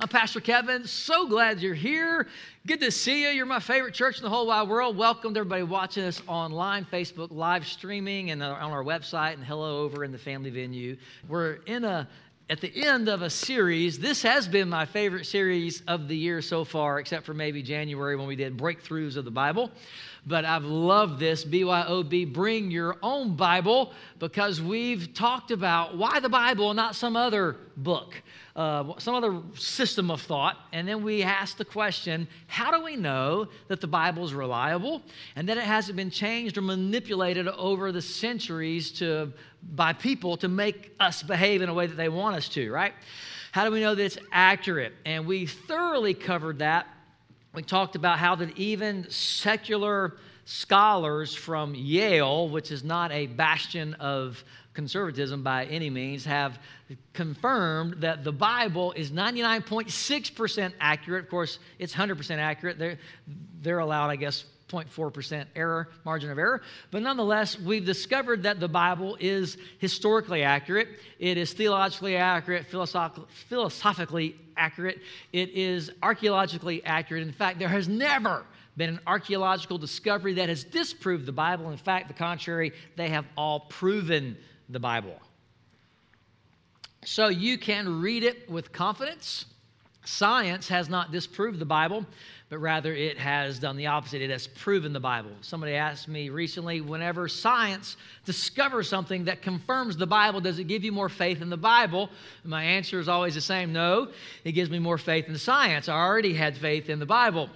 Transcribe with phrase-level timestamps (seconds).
[0.00, 0.88] I'm Pastor Kevin.
[0.88, 2.26] So glad you're here.
[2.66, 3.28] Good to see you.
[3.28, 4.96] You're my favorite church in the whole wide world.
[4.96, 9.82] Welcome to everybody watching us online, Facebook live streaming, and on our website, and hello
[9.84, 10.96] over in the family venue.
[11.28, 12.08] We're in a
[12.50, 13.98] at the end of a series.
[13.98, 18.16] This has been my favorite series of the year so far, except for maybe January
[18.16, 19.70] when we did breakthroughs of the Bible
[20.26, 26.28] but I've loved this BYOB, bring your own Bible, because we've talked about why the
[26.28, 28.22] Bible, not some other book,
[28.56, 30.58] uh, some other system of thought.
[30.72, 35.02] And then we ask the question how do we know that the Bible is reliable
[35.36, 39.32] and that it hasn't been changed or manipulated over the centuries to,
[39.72, 42.92] by people to make us behave in a way that they want us to, right?
[43.52, 44.92] How do we know that it's accurate?
[45.04, 46.86] And we thoroughly covered that
[47.54, 53.94] we talked about how that even secular scholars from Yale, which is not a bastion
[53.94, 54.42] of
[54.74, 56.58] conservatism by any means, have
[57.12, 61.24] confirmed that the Bible is 99.6% accurate.
[61.24, 62.76] Of course, it's 100% accurate.
[62.76, 62.98] They're,
[63.62, 66.62] they're allowed, I guess, 0.4% error, margin of error.
[66.90, 74.36] But nonetheless, we've discovered that the Bible is historically accurate, it is theologically accurate, philosophically
[74.56, 75.00] accurate,
[75.32, 77.22] it is archaeologically accurate.
[77.22, 78.44] In fact, there has never
[78.76, 81.70] been an archaeological discovery that has disproved the Bible.
[81.70, 84.36] In fact, the contrary, they have all proven
[84.68, 85.20] the Bible.
[87.04, 89.44] So you can read it with confidence.
[90.06, 92.04] Science has not disproved the Bible
[92.50, 94.20] but rather it has done the opposite.
[94.20, 95.30] It has proven the Bible.
[95.40, 100.84] Somebody asked me recently whenever science discovers something that confirms the Bible, does it give
[100.84, 102.10] you more faith in the Bible?
[102.42, 104.08] And my answer is always the same no,
[104.44, 105.88] it gives me more faith in science.
[105.88, 107.48] I already had faith in the Bible.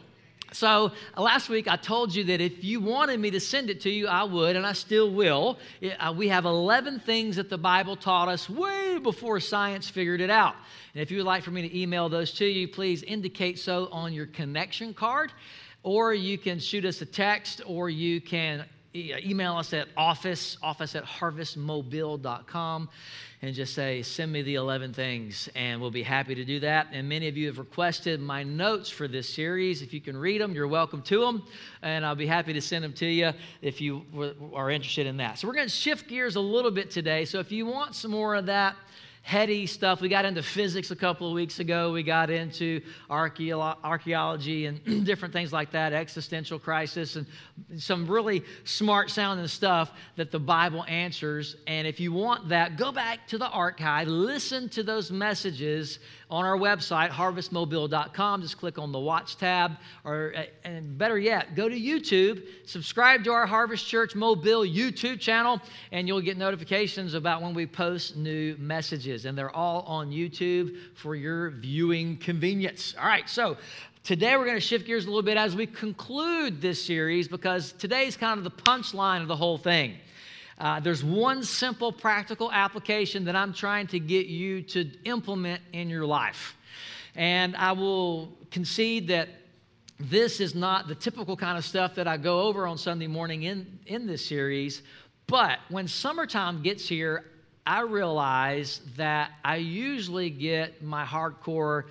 [0.52, 3.82] So uh, last week I told you that if you wanted me to send it
[3.82, 5.58] to you, I would, and I still will.
[5.82, 10.30] Uh, we have 11 things that the Bible taught us way before science figured it
[10.30, 10.54] out.
[10.94, 13.88] And if you would like for me to email those to you, please indicate so
[13.92, 15.32] on your connection card,
[15.82, 18.64] or you can shoot us a text, or you can
[18.98, 22.88] Uh, email us at office, office at harvestmobile.com
[23.40, 26.88] and just say, send me the 11 things, and we'll be happy to do that.
[26.92, 29.80] And many of you have requested my notes for this series.
[29.80, 31.44] If you can read them, you're welcome to them,
[31.82, 33.32] and I'll be happy to send them to you
[33.62, 34.04] if you
[34.52, 35.38] are interested in that.
[35.38, 37.24] So, we're going to shift gears a little bit today.
[37.24, 38.74] So, if you want some more of that,
[39.28, 40.00] heady stuff.
[40.00, 41.92] We got into physics a couple of weeks ago.
[41.92, 42.80] We got into
[43.10, 47.26] archaeology and different things like that, existential crisis, and
[47.76, 51.56] some really smart sounding stuff that the Bible answers.
[51.66, 55.98] And if you want that, go back to the archive, listen to those messages
[56.30, 58.42] on our website, harvestmobile.com.
[58.42, 63.24] Just click on the watch tab, or uh, and better yet, go to YouTube, subscribe
[63.24, 65.60] to our Harvest Church Mobile YouTube channel,
[65.92, 69.24] and you'll get notifications about when we post new messages.
[69.24, 72.94] And they're all on YouTube for your viewing convenience.
[72.98, 73.56] All right, so
[74.04, 77.72] Today, we're going to shift gears a little bit as we conclude this series because
[77.72, 79.96] today's kind of the punchline of the whole thing.
[80.58, 85.88] Uh, there's one simple practical application that I'm trying to get you to implement in
[85.88, 86.56] your life.
[87.14, 89.28] And I will concede that
[90.00, 93.44] this is not the typical kind of stuff that I go over on Sunday morning
[93.44, 94.82] in, in this series.
[95.26, 97.24] But when summertime gets here,
[97.66, 101.84] I realize that I usually get my hardcore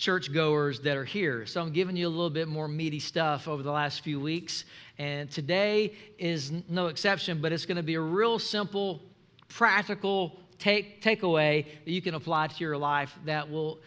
[0.00, 1.44] churchgoers that are here.
[1.44, 4.64] So I'm giving you a little bit more meaty stuff over the last few weeks.
[4.98, 9.02] And today is no exception, but it's going to be a real simple,
[9.48, 13.78] practical take, takeaway that you can apply to your life that will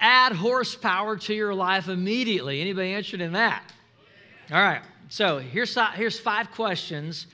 [0.00, 2.62] add horsepower to your life immediately.
[2.62, 3.62] Anybody interested in that?
[4.50, 4.82] All right.
[5.10, 7.26] So here's, here's five questions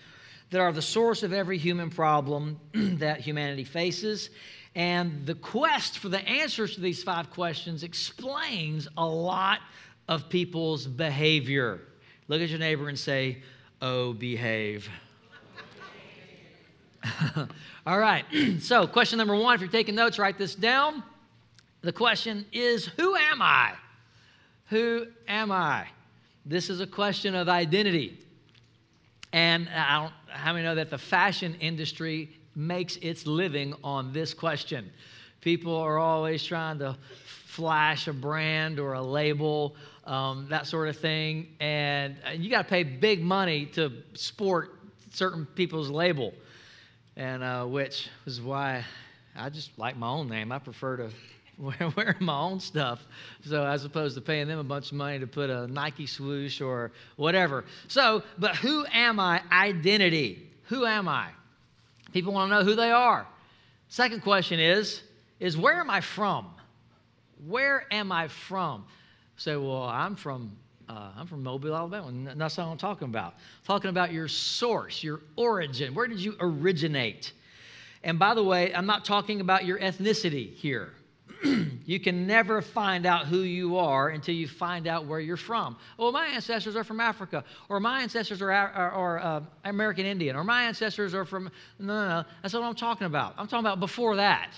[0.50, 4.30] that are the source of every human problem that humanity faces.
[4.78, 9.58] And the quest for the answers to these five questions explains a lot
[10.06, 11.80] of people's behavior.
[12.28, 13.38] Look at your neighbor and say,
[13.82, 14.88] Oh, behave.
[17.86, 18.24] All right.
[18.60, 21.02] so, question number one if you're taking notes, write this down.
[21.80, 23.72] The question is Who am I?
[24.66, 25.88] Who am I?
[26.46, 28.16] This is a question of identity.
[29.32, 34.34] And I don't, how many know that the fashion industry makes its living on this
[34.34, 34.90] question?
[35.40, 36.96] People are always trying to
[37.46, 39.74] flash a brand or a label
[40.08, 41.48] um, that sort of thing.
[41.60, 44.74] And you got to pay big money to sport
[45.12, 46.32] certain people's label,
[47.16, 48.84] and uh, which is why
[49.36, 50.50] I just like my own name.
[50.50, 51.10] I prefer to
[51.58, 53.00] wear, wear my own stuff,
[53.44, 56.60] so as opposed to paying them a bunch of money to put a Nike swoosh
[56.60, 57.64] or whatever.
[57.88, 59.42] So, but who am I?
[59.52, 60.48] Identity.
[60.64, 61.28] Who am I?
[62.12, 63.26] People want to know who they are.
[63.88, 65.02] Second question is,
[65.40, 66.46] is where am I from?
[67.46, 68.84] Where am I from?
[69.36, 70.56] Say, well, I'm from
[70.88, 72.08] uh, I'm from Mobile, Alabama.
[72.08, 73.34] And that's not what I'm talking about.
[73.34, 75.94] I'm talking about your source, your origin.
[75.94, 77.32] Where did you originate?
[78.02, 80.94] And by the way, I'm not talking about your ethnicity here.
[81.88, 85.74] you can never find out who you are until you find out where you're from.
[85.98, 90.36] Oh, my ancestors are from Africa, or my ancestors are, are, are uh, American Indian,
[90.36, 91.50] or my ancestors are from.
[91.78, 92.24] No, no, no.
[92.42, 93.36] That's what I'm talking about.
[93.38, 94.52] I'm talking about before that.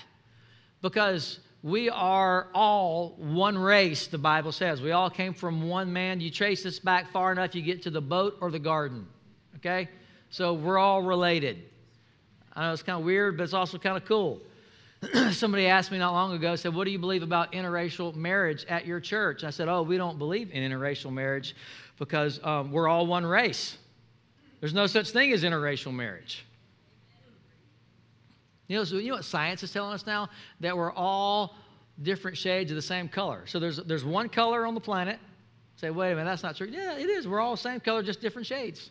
[0.82, 4.82] Because we are all one race, the Bible says.
[4.82, 6.20] We all came from one man.
[6.20, 9.06] You trace this back far enough, you get to the boat or the garden.
[9.58, 9.88] Okay?
[10.30, 11.62] So we're all related.
[12.54, 14.40] I know it's kind of weird, but it's also kind of cool.
[15.32, 18.87] Somebody asked me not long ago, said, What do you believe about interracial marriage at
[18.87, 19.44] your church?
[19.44, 21.55] I said, Oh, we don't believe in interracial marriage
[21.99, 23.79] because um, we're all one race.
[24.61, 26.44] There's no such thing as interracial marriage.
[28.69, 30.29] You know, so you know what science is telling us now?
[30.61, 31.56] That we're all
[32.02, 33.43] different shades of the same color.
[33.47, 35.19] So there's, there's one color on the planet.
[35.76, 36.69] Say, wait a minute, that's not true.
[36.70, 37.26] Yeah, it is.
[37.26, 38.91] We're all the same color, just different shades.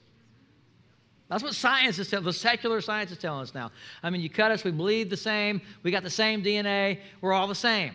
[1.29, 3.71] That's what science is telling the secular science is telling us now.
[4.01, 7.33] I mean, you cut us, we bleed the same, we got the same DNA, we're
[7.33, 7.93] all the same.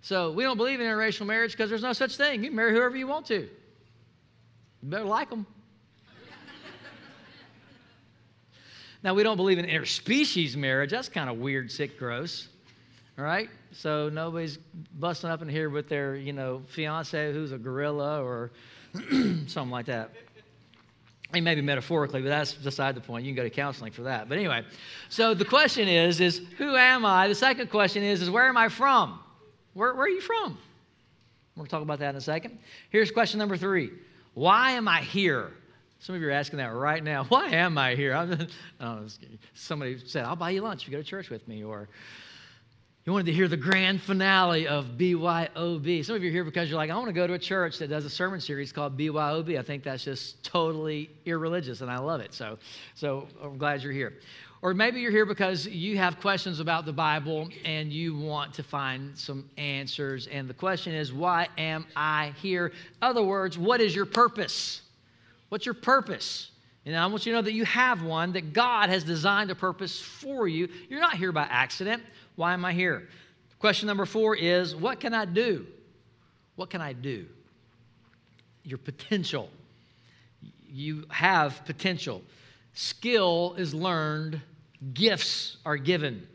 [0.00, 2.42] So we don't believe in interracial marriage because there's no such thing.
[2.42, 3.42] You marry whoever you want to.
[3.42, 3.48] You
[4.82, 5.46] better like them.
[9.04, 10.90] Now, we don't believe in interspecies marriage.
[10.90, 12.48] That's kind of weird, sick, gross.
[13.16, 13.48] All right?
[13.72, 14.58] So nobody's
[14.98, 18.50] busting up in here with their, you know, fiance who's a gorilla or
[19.46, 20.10] something like that.
[21.30, 23.24] I mean, maybe metaphorically, but that's beside the point.
[23.26, 24.28] You can go to counseling for that.
[24.28, 24.64] But anyway,
[25.10, 27.28] so the question is, is who am I?
[27.28, 29.20] The second question is, is where am I from?
[29.74, 30.56] Where, where are you from?
[31.54, 32.58] We'll talk about that in a second.
[32.90, 33.90] Here's question number three.
[34.34, 35.52] Why am I here?
[35.98, 37.24] Some of you are asking that right now.
[37.28, 38.14] Why am I here?
[38.14, 38.46] I'm,
[38.80, 39.06] oh,
[39.54, 41.62] somebody said, I'll buy you lunch if you go to church with me.
[41.62, 41.88] Or
[43.08, 46.04] you wanted to hear the grand finale of BYOB.
[46.04, 47.78] Some of you are here because you're like, I want to go to a church
[47.78, 49.58] that does a sermon series called BYOB.
[49.58, 52.34] I think that's just totally irreligious, and I love it.
[52.34, 52.58] So,
[52.94, 54.18] so I'm glad you're here.
[54.60, 58.62] Or maybe you're here because you have questions about the Bible and you want to
[58.62, 60.26] find some answers.
[60.26, 62.66] And the question is, why am I here?
[62.66, 64.82] In other words, what is your purpose?
[65.48, 66.50] What's your purpose?
[66.88, 69.54] And I want you to know that you have one, that God has designed a
[69.54, 70.70] purpose for you.
[70.88, 72.02] You're not here by accident.
[72.34, 73.08] Why am I here?
[73.58, 75.66] Question number four is what can I do?
[76.56, 77.26] What can I do?
[78.64, 79.50] Your potential.
[80.66, 82.22] You have potential.
[82.72, 84.40] Skill is learned,
[84.94, 86.26] gifts are given.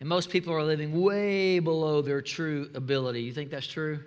[0.00, 3.22] And most people are living way below their true ability.
[3.22, 4.00] You think that's true?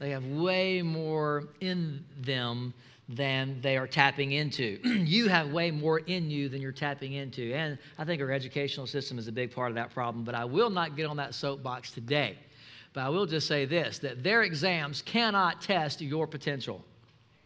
[0.00, 2.74] They have way more in them
[3.08, 4.78] than they are tapping into.
[4.84, 7.54] you have way more in you than you're tapping into.
[7.54, 10.44] And I think our educational system is a big part of that problem, but I
[10.44, 12.36] will not get on that soapbox today.
[12.92, 16.84] But I will just say this that their exams cannot test your potential.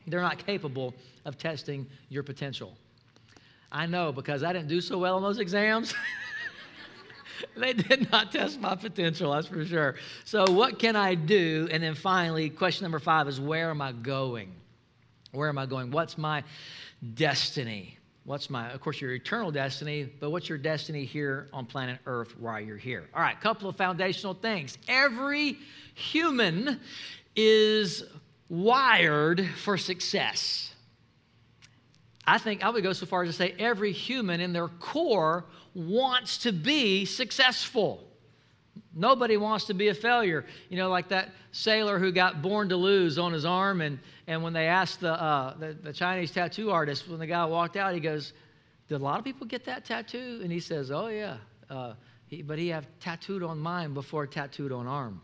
[0.07, 0.95] They're not capable
[1.25, 2.77] of testing your potential.
[3.71, 5.95] I know because I didn't do so well on those exams.
[7.57, 9.95] they did not test my potential, that's for sure.
[10.25, 11.69] So, what can I do?
[11.71, 14.53] And then finally, question number five is where am I going?
[15.33, 15.91] Where am I going?
[15.91, 16.45] What's my
[17.15, 17.99] destiny?
[18.25, 22.39] What's my, of course, your eternal destiny, but what's your destiny here on planet Earth
[22.39, 23.09] while you're here?
[23.15, 24.79] All right, couple of foundational things.
[24.87, 25.59] Every
[25.95, 26.79] human
[27.35, 28.05] is
[28.49, 30.73] wired for success.
[32.25, 35.47] I think I would go so far as to say every human in their core
[35.75, 38.07] wants to be successful.
[38.95, 40.45] Nobody wants to be a failure.
[40.69, 44.43] You know, like that sailor who got born to lose on his arm, and, and
[44.43, 47.95] when they asked the, uh, the, the Chinese tattoo artist, when the guy walked out,
[47.95, 48.33] he goes,
[48.89, 50.41] Did a lot of people get that tattoo?
[50.43, 51.39] And he says, Oh, yeah.
[51.71, 51.95] Uh,
[52.27, 55.23] he, but he have tattooed on mine before tattooed on arm.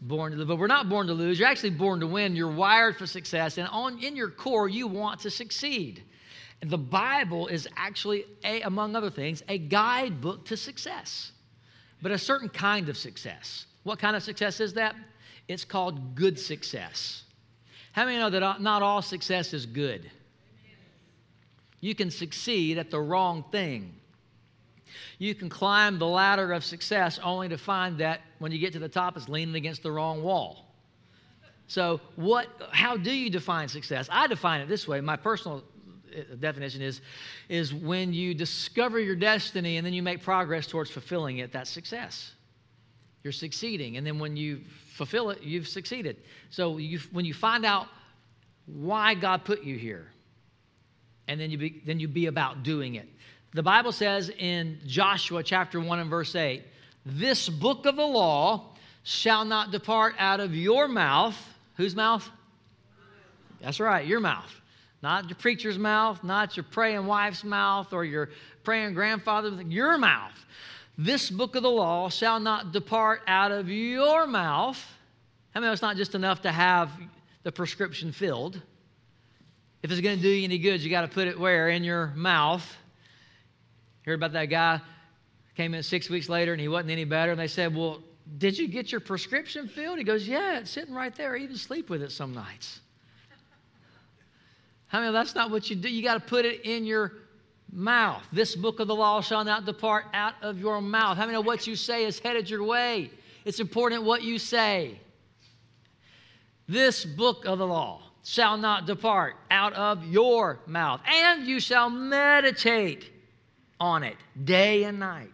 [0.00, 0.46] Born to lose.
[0.46, 1.38] But we're not born to lose.
[1.38, 2.34] You're actually born to win.
[2.34, 3.58] You're wired for success.
[3.58, 6.02] And on, in your core, you want to succeed.
[6.62, 11.32] And the Bible is actually, a, among other things, a guidebook to success
[12.02, 13.66] but a certain kind of success.
[13.82, 14.94] What kind of success is that?
[15.48, 17.22] It's called good success.
[17.92, 20.10] How many know that uh, not all success is good?
[21.80, 23.94] You can succeed at the wrong thing.
[25.18, 28.78] You can climb the ladder of success only to find that when you get to
[28.78, 30.66] the top, it's leaning against the wrong wall.
[31.68, 34.08] So, what, how do you define success?
[34.10, 35.00] I define it this way.
[35.00, 35.64] My personal
[36.14, 37.00] Uh, definition is,
[37.48, 41.70] is when you discover your destiny and then you make progress towards fulfilling it, that's
[41.70, 42.32] success.
[43.22, 43.96] You're succeeding.
[43.96, 44.60] And then when you
[44.94, 46.16] fulfill it, you've succeeded.
[46.50, 47.88] So you, when you find out
[48.66, 50.08] why God put you here,
[51.28, 53.08] and then you, be, then you be about doing it.
[53.52, 56.62] The Bible says in Joshua chapter 1 and verse 8,
[57.04, 61.36] this book of the law shall not depart out of your mouth.
[61.76, 62.28] Whose mouth?
[63.60, 64.52] That's right, your mouth.
[65.02, 68.30] Not your preacher's mouth, not your praying wife's mouth or your
[68.64, 70.32] praying grandfather's, your mouth.
[70.98, 74.82] This book of the law shall not depart out of your mouth.
[75.54, 76.90] I mean, it's not just enough to have
[77.42, 78.60] the prescription filled.
[79.82, 81.68] If it's going to do you any good, you got to put it where?
[81.68, 82.76] In your mouth.
[84.04, 84.80] Heard about that guy
[85.56, 87.32] came in six weeks later and he wasn't any better.
[87.32, 88.02] And they said, Well,
[88.38, 89.98] did you get your prescription filled?
[89.98, 91.34] He goes, Yeah, it's sitting right there.
[91.34, 92.80] I even sleep with it some nights.
[94.92, 95.88] I mean, that's not what you do.
[95.88, 97.12] You got to put it in your
[97.72, 98.22] mouth.
[98.32, 101.16] This book of the law shall not depart out of your mouth.
[101.16, 103.10] How many know what you say is headed your way?
[103.44, 105.00] It's important what you say.
[106.68, 111.88] This book of the law shall not depart out of your mouth, and you shall
[111.90, 113.10] meditate
[113.78, 115.32] on it day and night.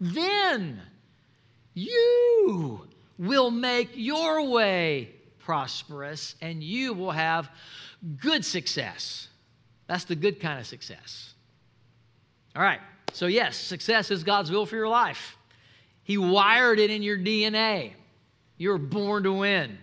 [0.00, 0.80] Then
[1.74, 2.86] you
[3.18, 7.48] will make your way prosperous and you will have
[8.20, 9.28] good success.
[9.86, 11.34] That's the good kind of success.
[12.54, 12.80] All right,
[13.12, 15.36] so yes, success is God's will for your life.
[16.02, 17.92] He wired it in your DNA.
[18.56, 19.78] You were born to win.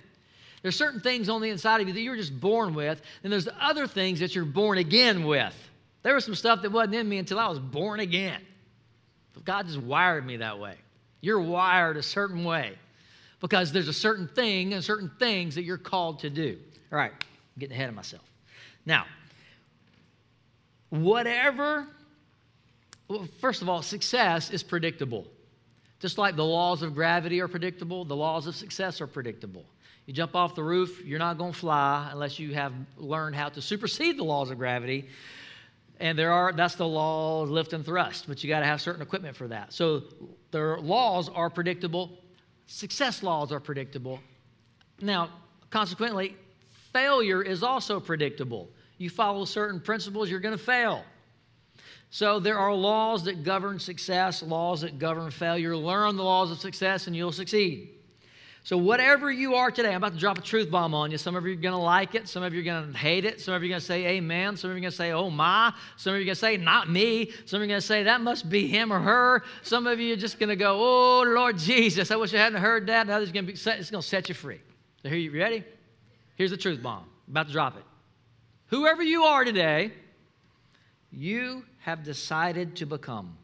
[0.62, 3.50] There's certain things on the inside of you that you're just born with, and there's
[3.60, 5.53] other things that you're born again with.
[6.03, 8.41] There was some stuff that wasn't in me until I was born again.
[9.34, 10.75] But God just wired me that way.
[11.22, 12.77] You're wired a certain way
[13.41, 16.58] because there's a certain thing and certain things that you're called to do.
[16.91, 17.12] All right,
[17.55, 18.24] I'm getting ahead of myself.
[18.86, 19.05] Now,
[20.89, 21.88] whatever,
[23.07, 25.25] well, first of all, success is predictable.
[26.00, 29.65] Just like the laws of gravity are predictable, the laws of success are predictable.
[30.05, 33.50] You jump off the roof, you're not going to fly unless you have learned how
[33.50, 35.07] to supersede the laws of gravity
[36.00, 38.81] and there are that's the law of lift and thrust but you got to have
[38.81, 40.03] certain equipment for that so
[40.51, 42.12] their laws are predictable
[42.67, 44.19] success laws are predictable
[45.01, 45.29] now
[45.69, 46.36] consequently
[46.93, 51.03] failure is also predictable you follow certain principles you're going to fail
[52.09, 56.59] so there are laws that govern success laws that govern failure learn the laws of
[56.59, 57.89] success and you'll succeed
[58.65, 61.17] so, whatever you are today, I'm about to drop a truth bomb on you.
[61.17, 62.29] Some of you are going to like it.
[62.29, 63.41] Some of you are going to hate it.
[63.41, 64.55] Some of you are going to say amen.
[64.55, 65.73] Some of you are going to say, oh my.
[65.97, 67.31] Some of you are going to say, not me.
[67.45, 69.43] Some of you are going to say, that must be him or her.
[69.63, 72.62] Some of you are just going to go, oh, Lord Jesus, I wish I hadn't
[72.62, 73.05] heard that.
[73.07, 74.62] Now it's going to, set you free.
[75.01, 75.65] So, here you ready?
[76.36, 77.06] Here's the truth bomb.
[77.28, 77.84] About to drop it.
[78.68, 79.92] Whoever you are today,
[81.12, 83.38] you have decided to become.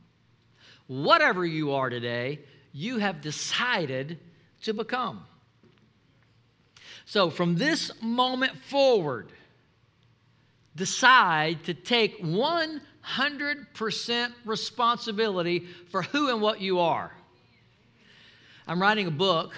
[0.88, 2.40] Whatever you are today,
[2.74, 4.20] you have decided
[4.64, 5.24] to become.
[7.06, 9.32] So, from this moment forward,
[10.76, 17.12] decide to take 100% responsibility for who and what you are.
[18.68, 19.54] I'm writing a book,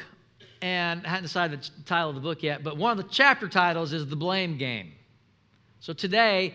[0.61, 3.47] and I haven't decided the title of the book yet, but one of the chapter
[3.47, 4.93] titles is The Blame Game.
[5.79, 6.53] So today,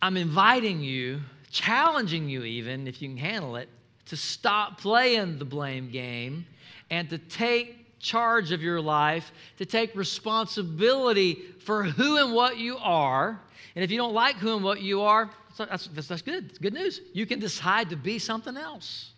[0.00, 3.68] I'm inviting you, challenging you even, if you can handle it,
[4.06, 6.44] to stop playing the blame game
[6.90, 12.76] and to take charge of your life, to take responsibility for who and what you
[12.78, 13.40] are.
[13.76, 16.46] And if you don't like who and what you are, that's, that's, that's good.
[16.50, 17.00] It's good news.
[17.12, 19.12] You can decide to be something else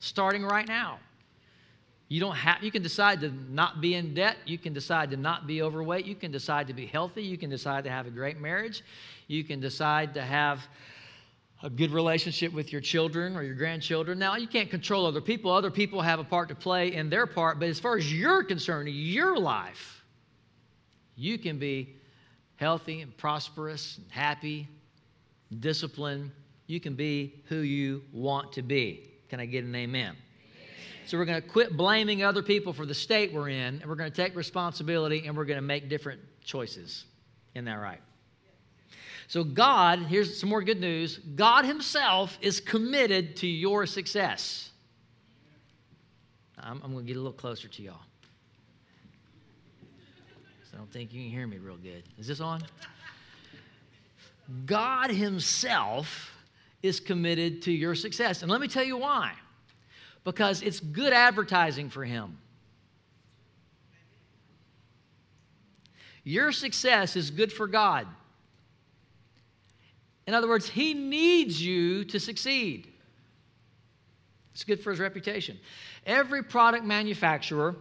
[0.00, 0.98] starting right now.
[2.08, 5.16] You don't have you can decide to not be in debt, you can decide to
[5.16, 8.10] not be overweight, you can decide to be healthy, you can decide to have a
[8.10, 8.82] great marriage,
[9.26, 10.60] you can decide to have
[11.62, 14.18] a good relationship with your children or your grandchildren.
[14.18, 15.50] Now, you can't control other people.
[15.50, 18.44] Other people have a part to play in their part, but as far as you're
[18.44, 20.04] concerned, your life,
[21.16, 21.96] you can be
[22.56, 24.68] healthy and prosperous and happy,
[25.60, 26.30] disciplined.
[26.66, 29.10] You can be who you want to be.
[29.30, 30.16] Can I get an amen?
[31.06, 33.94] So we're going to quit blaming other people for the state we're in, and we're
[33.94, 37.04] going to take responsibility and we're going to make different choices.
[37.54, 38.00] Isn't that right?
[39.28, 44.70] So, God, here's some more good news God Himself is committed to your success.
[46.58, 48.00] I'm, I'm going to get a little closer to y'all.
[50.72, 52.02] I don't think you can hear me real good.
[52.18, 52.62] Is this on?
[54.66, 56.32] God Himself
[56.82, 58.42] is committed to your success.
[58.42, 59.32] And let me tell you why.
[60.24, 62.38] Because it's good advertising for Him.
[66.24, 68.06] Your success is good for God.
[70.26, 72.88] In other words, he needs you to succeed.
[74.54, 75.58] It's good for his reputation.
[76.06, 77.76] Every product manufacturer,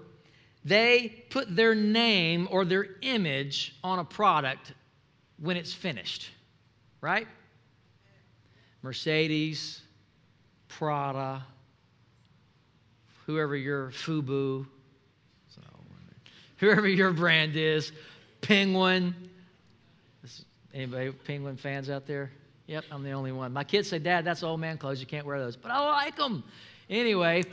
[0.65, 4.73] they put their name or their image on a product
[5.39, 6.29] when it's finished,
[6.99, 7.27] right?
[8.81, 9.81] Mercedes,
[10.67, 11.45] Prada,
[13.25, 14.65] whoever your FUBU,
[16.57, 17.91] whoever your brand is,
[18.41, 19.15] Penguin.
[20.73, 22.31] Anybody Penguin fans out there?
[22.67, 23.51] Yep, I'm the only one.
[23.53, 24.99] My kids say, Dad, that's old man clothes.
[24.99, 25.55] You can't wear those.
[25.55, 26.43] But I like them.
[26.89, 27.43] Anyway,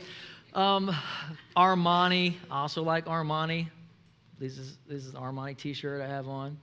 [0.54, 0.94] um,
[1.56, 2.36] Armani.
[2.50, 3.68] I also like Armani.
[4.38, 6.56] This is, this is Armani t shirt I have on.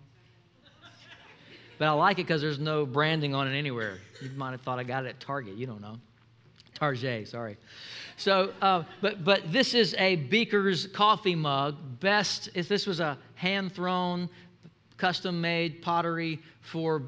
[1.78, 4.00] But I like it because there's no branding on it anywhere.
[4.22, 5.56] You might have thought I got it at Target.
[5.56, 5.98] You don't know.
[6.78, 7.58] Target, sorry.
[8.18, 11.76] So, uh, but but this is a Beaker's coffee mug.
[12.00, 14.30] Best if this was a hand thrown,
[14.98, 17.02] custom made pottery for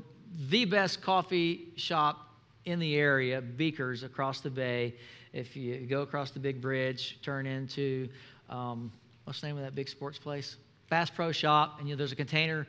[0.50, 2.30] the best coffee shop
[2.66, 4.96] in the area, Beaker's across the bay.
[5.34, 8.10] If you go across the big bridge, turn into
[8.50, 8.92] um,
[9.26, 10.58] what's the name of that big sports place?
[10.90, 12.66] Bass Pro Shop, and you know, there's a container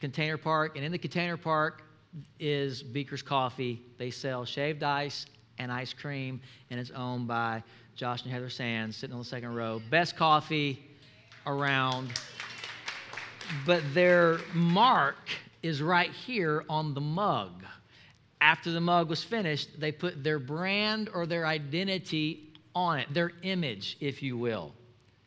[0.00, 1.82] container park, and in the container park
[2.38, 3.82] is Beaker's Coffee.
[3.98, 5.26] They sell shaved ice
[5.58, 7.62] and ice cream, and it's owned by
[7.94, 9.80] Josh and Heather Sands, sitting on the second row.
[9.90, 10.82] Best coffee
[11.46, 12.12] around.
[13.64, 15.16] But their mark
[15.62, 17.64] is right here on the mug.
[18.40, 23.32] After the mug was finished, they put their brand or their identity on it, their
[23.42, 24.74] image, if you will.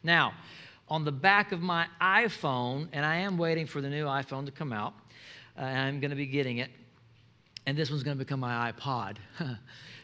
[0.04, 0.34] Now,
[0.88, 4.52] on the back of my iPhone, and I am waiting for the new iPhone to
[4.52, 4.94] come out,
[5.58, 6.70] uh, I'm going to be getting it,
[7.66, 9.18] and this one's going to become my iPod.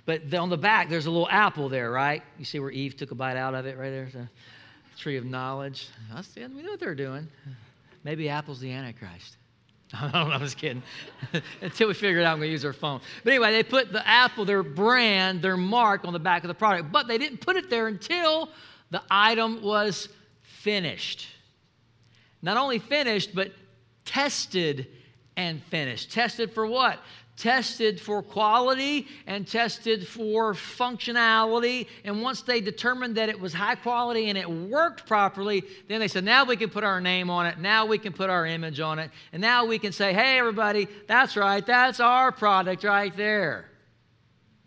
[0.06, 2.22] but on the back, there's a little apple there, right?
[2.38, 4.10] You see where Eve took a bite out of it right there?
[4.14, 4.28] The
[4.98, 5.90] tree of knowledge.
[6.14, 7.28] That's, we know what they're doing.
[8.04, 9.38] Maybe Apple's the Antichrist.
[9.94, 10.84] I don't know, I'm just kidding.
[11.62, 13.02] Until we figure it out, I'm going to use our phone.
[13.24, 16.54] But anyway, they put the Apple, their brand, their mark on the back of the
[16.54, 18.50] product, but they didn't put it there until
[18.92, 20.10] the item was
[20.42, 21.28] finished.
[22.42, 23.52] Not only finished, but
[24.06, 24.88] tested
[25.38, 26.12] and finished.
[26.12, 27.00] Tested for what?
[27.38, 31.88] Tested for quality and tested for functionality.
[32.06, 36.08] And once they determined that it was high quality and it worked properly, then they
[36.08, 37.60] said, now we can put our name on it.
[37.60, 39.12] Now we can put our image on it.
[39.34, 41.66] And now we can say, hey, everybody, that's right.
[41.66, 43.70] That's our product right there.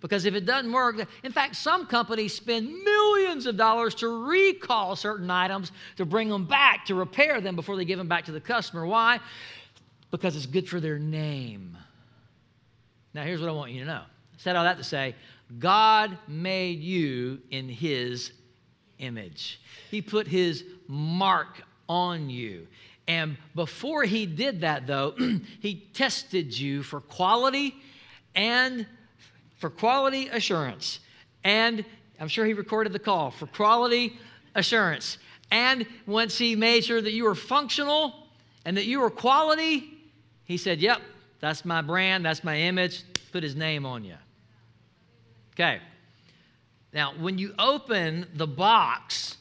[0.01, 4.95] Because if it doesn't work, in fact, some companies spend millions of dollars to recall
[4.95, 8.33] certain items to bring them back, to repair them before they give them back to
[8.33, 8.87] the customer.
[8.87, 9.21] Why?
[10.11, 11.79] Because it's good for their name.
[13.19, 14.03] Now, here's what I want you to know.
[14.03, 15.17] I said all that to say
[15.59, 18.31] God made you in His
[19.01, 22.69] image, He put His mark on you.
[23.09, 25.17] And before He did that, though,
[25.61, 27.75] He tested you for quality
[28.37, 28.87] and
[29.57, 31.01] for quality assurance.
[31.43, 31.85] And
[32.21, 34.17] I'm sure he recorded the call for quality
[34.55, 35.19] assurance.
[35.51, 38.29] And once he made sure that you were functional
[38.65, 39.93] and that you were quality,
[40.45, 41.01] he said, Yep,
[41.41, 43.05] that's my brand, that's my image.
[43.29, 44.17] Put his name on you.
[45.55, 45.81] Okay.
[46.93, 49.37] Now, when you open the box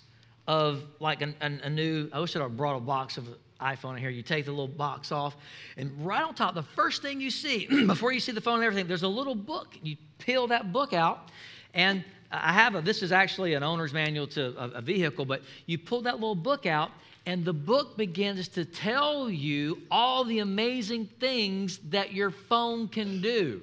[0.47, 3.27] of like a, a, a new, I wish I'd have brought a box of
[3.61, 4.09] iPhone in here.
[4.09, 5.35] You take the little box off,
[5.77, 8.63] and right on top, the first thing you see, before you see the phone and
[8.63, 9.75] everything, there's a little book.
[9.81, 11.29] You peel that book out,
[11.73, 15.41] and I have a, this is actually an owner's manual to a, a vehicle, but
[15.65, 16.91] you pull that little book out,
[17.25, 23.21] and the book begins to tell you all the amazing things that your phone can
[23.21, 23.61] do.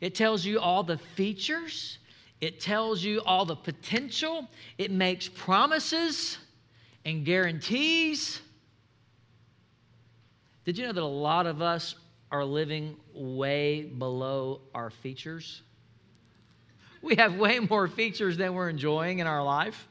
[0.00, 1.98] It tells you all the features,
[2.40, 6.38] it tells you all the potential, it makes promises
[7.04, 8.40] and guarantees
[10.66, 11.94] did you know that a lot of us
[12.32, 15.62] are living way below our features?
[17.00, 19.86] We have way more features than we're enjoying in our life.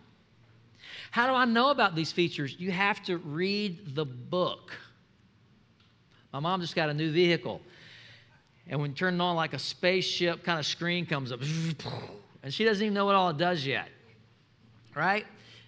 [1.12, 2.58] How do I know about these features?
[2.60, 4.74] You have to read the book.
[6.34, 7.62] My mom just got a new vehicle.
[8.68, 11.40] And when turned on, like a spaceship kind of screen comes up.
[12.44, 13.90] And she doesn't even know what all it does yet.
[14.96, 15.26] Right?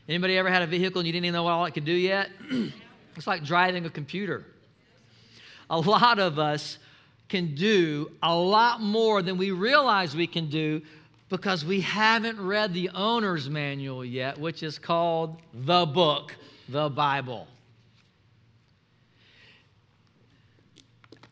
[0.07, 1.93] Anybody ever had a vehicle and you didn't even know what all it could do
[1.93, 2.29] yet?
[3.15, 4.45] it's like driving a computer
[5.69, 6.77] a lot of us
[7.29, 10.81] can do a lot more than we realize we can do
[11.29, 16.33] because we haven't read the owner's manual yet, which is called the book,
[16.69, 17.47] the Bible.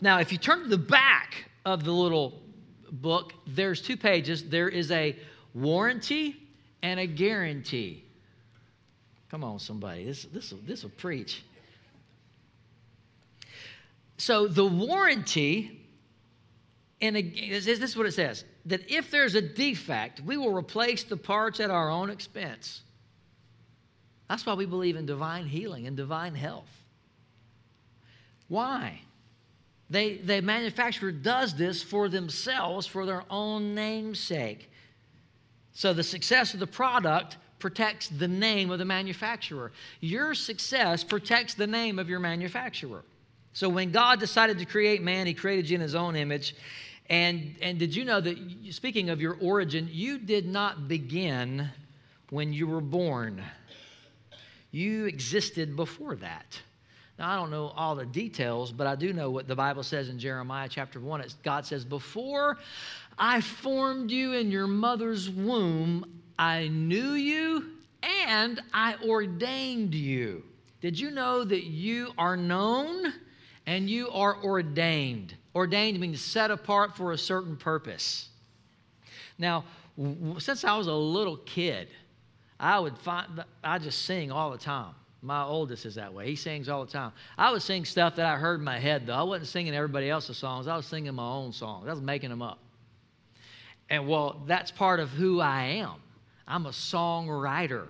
[0.01, 2.41] Now, if you turn to the back of the little
[2.91, 4.43] book, there's two pages.
[4.43, 5.17] There is a
[5.54, 6.36] warranty
[6.84, 8.06] and a guarantee.
[9.30, 10.06] Come on, somebody.
[10.06, 11.43] This, this, this will preach.
[14.17, 15.82] So the warranty,
[17.01, 21.17] and this is what it says that if there's a defect, we will replace the
[21.17, 22.82] parts at our own expense.
[24.28, 26.69] That's why we believe in divine healing and divine health.
[28.47, 29.01] Why?
[29.89, 34.71] They, the manufacturer does this for themselves, for their own namesake.
[35.74, 39.71] So the success of the product protects the name of the manufacturer.
[40.00, 43.04] Your success protects the name of your manufacturer.
[43.54, 46.56] So when God decided to create man, he created you in his own image.
[47.10, 48.38] And, and did you know that,
[48.71, 51.69] speaking of your origin, you did not begin
[52.32, 53.43] when you were born?
[54.71, 56.60] You existed before that.
[57.17, 60.10] Now, I don't know all the details, but I do know what the Bible says
[60.10, 61.21] in Jeremiah chapter 1.
[61.21, 62.58] It's, God says, Before
[63.17, 67.71] I formed you in your mother's womb, I knew you
[68.04, 70.43] and I ordained you.
[70.82, 73.13] Did you know that you are known
[73.65, 75.36] and you are ordained?
[75.56, 78.28] Ordained means set apart for a certain purpose.
[79.38, 79.63] Now,
[80.38, 81.88] since I was a little kid,
[82.60, 84.93] I would find I just sing all the time.
[85.26, 86.28] My oldest is that way.
[86.28, 87.12] He sings all the time.
[87.38, 89.16] I would sing stuff that I heard in my head, though.
[89.16, 90.68] I wasn't singing everybody else's songs.
[90.68, 91.88] I was singing my own songs.
[91.88, 92.60] I was making them up.
[93.90, 95.96] And well, that's part of who I am.
[96.48, 97.88] I'm a songwriter.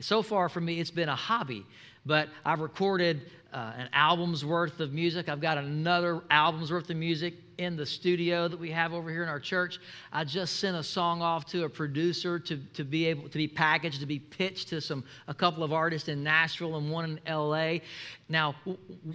[0.00, 1.64] So far for me, it's been a hobby,
[2.04, 5.28] but I've recorded uh, an album's worth of music.
[5.28, 9.22] I've got another album's worth of music in the studio that we have over here
[9.22, 9.78] in our church.
[10.12, 13.46] I just sent a song off to a producer to, to be able to be
[13.46, 17.20] packaged, to be pitched to some a couple of artists in Nashville and one in
[17.26, 17.82] L.A.
[18.28, 18.54] Now,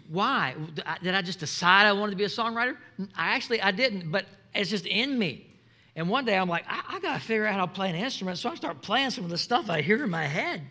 [0.10, 0.56] why
[1.02, 2.78] did I just decide I wanted to be a songwriter?
[3.15, 5.47] I actually I didn't, but it's just in me.
[5.95, 7.95] And one day I'm like, I, I got to figure out how to play an
[7.95, 10.62] instrument, so I start playing some of the stuff I hear in my head.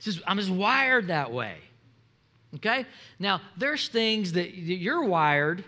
[0.00, 1.56] Just, I'm just wired that way.
[2.56, 2.86] Okay?
[3.18, 5.64] Now, there's things that you're wired.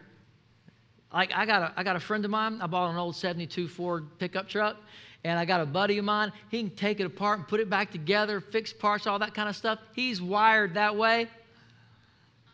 [1.12, 3.69] Like, I got, a, I got a friend of mine, I bought an old 72
[3.69, 4.77] Ford pickup truck,
[5.25, 7.69] and I got a buddy of mine, he can take it apart and put it
[7.69, 9.79] back together, fix parts, all that kind of stuff.
[9.95, 11.29] He's wired that way.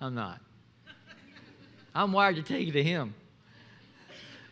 [0.01, 0.41] I'm not.
[1.95, 3.15] I'm wired to take it to him.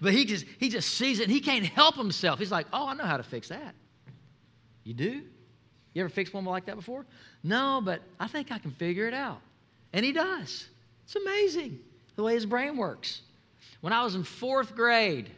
[0.00, 2.38] But he just, he just sees it and he can't help himself.
[2.38, 3.74] He's like, oh, I know how to fix that.
[4.84, 5.22] You do?
[5.94, 7.06] You ever fixed one like that before?
[7.42, 9.40] No, but I think I can figure it out.
[9.94, 10.66] And he does.
[11.04, 11.78] It's amazing
[12.16, 13.22] the way his brain works.
[13.80, 15.30] When I was in fourth grade,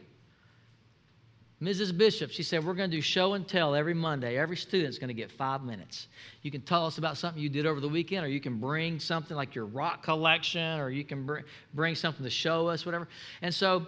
[1.61, 1.95] Mrs.
[1.95, 4.35] Bishop, she said, We're going to do show and tell every Monday.
[4.35, 6.07] Every student's going to get five minutes.
[6.41, 8.99] You can tell us about something you did over the weekend, or you can bring
[8.99, 11.43] something like your rock collection, or you can bring,
[11.75, 13.07] bring something to show us, whatever.
[13.43, 13.85] And so,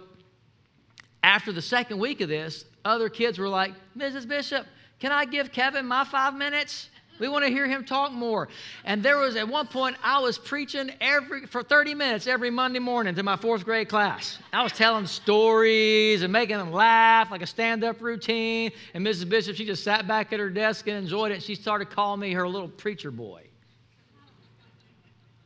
[1.24, 4.26] after the second week of this, other kids were like, Mrs.
[4.26, 4.66] Bishop,
[5.00, 6.90] can I give Kevin my five minutes?
[7.20, 8.48] We want to hear him talk more.
[8.84, 12.78] And there was at one point I was preaching every for 30 minutes every Monday
[12.78, 14.38] morning to my fourth grade class.
[14.52, 18.72] I was telling stories and making them laugh like a stand-up routine.
[18.94, 19.28] And Mrs.
[19.28, 21.42] Bishop, she just sat back at her desk and enjoyed it.
[21.42, 23.42] She started calling me her little preacher boy.